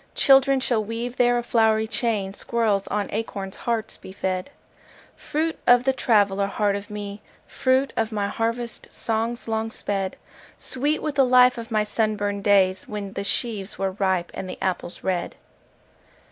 [0.15, 4.49] Children shall weave there a flowery chain, Squirrels on acorn hearts be fed:—
[5.15, 10.17] Fruit of the traveller heart of me, Fruit of my harvest songs long sped:
[10.57, 14.57] Sweet with the life of my sunburned days When the sheaves were ripe, and the
[14.59, 15.35] apples red.